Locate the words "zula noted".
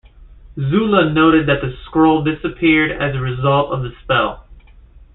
0.55-1.45